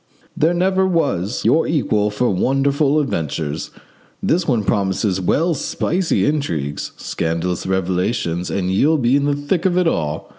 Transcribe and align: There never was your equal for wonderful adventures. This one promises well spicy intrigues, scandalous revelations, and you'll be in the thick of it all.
There 0.35 0.55
never 0.55 0.87
was 0.87 1.45
your 1.45 1.67
equal 1.67 2.09
for 2.09 2.31
wonderful 2.31 2.99
adventures. 2.99 3.69
This 4.23 4.47
one 4.47 4.63
promises 4.63 5.21
well 5.21 5.53
spicy 5.53 6.25
intrigues, 6.25 6.91
scandalous 6.97 7.67
revelations, 7.67 8.49
and 8.49 8.71
you'll 8.71 8.97
be 8.97 9.15
in 9.15 9.25
the 9.25 9.35
thick 9.35 9.63
of 9.63 9.77
it 9.77 9.85
all. 9.87 10.27